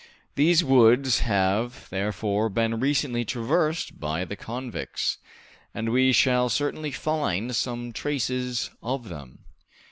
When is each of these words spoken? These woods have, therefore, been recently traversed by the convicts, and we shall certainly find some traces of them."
These 0.33 0.63
woods 0.63 1.19
have, 1.19 1.87
therefore, 1.91 2.49
been 2.49 2.79
recently 2.79 3.23
traversed 3.23 3.99
by 3.99 4.25
the 4.25 4.35
convicts, 4.35 5.19
and 5.75 5.91
we 5.91 6.11
shall 6.11 6.49
certainly 6.49 6.91
find 6.91 7.55
some 7.55 7.93
traces 7.93 8.71
of 8.81 9.09
them." 9.09 9.45